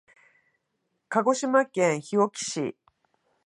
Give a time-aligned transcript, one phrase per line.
[1.09, 2.75] 鹿児島県日置市